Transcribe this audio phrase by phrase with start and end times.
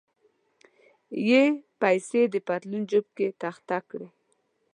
[1.29, 1.43] یې
[1.81, 4.07] پیسې د پتلون جیب کې تخته کړې.